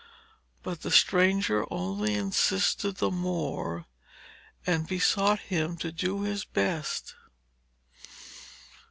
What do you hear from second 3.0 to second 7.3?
more, and besought him to do his best.